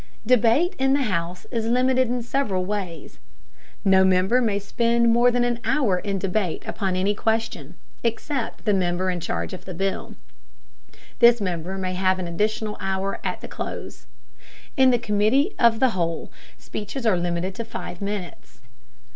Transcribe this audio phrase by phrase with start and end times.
[0.25, 3.19] Debate in the House is limited in several ways.
[3.85, 8.73] No member may spend more than an hour in debate upon any question, except the
[8.73, 10.15] member in charge of the bill.
[11.19, 14.07] This member may have an additional hour at the close.
[14.75, 18.61] In the committee of the whole, speeches are limited to five minutes.